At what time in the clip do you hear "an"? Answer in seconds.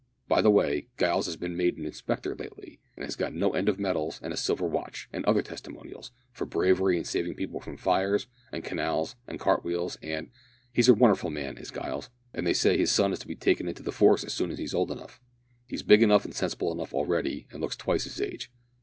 1.77-1.85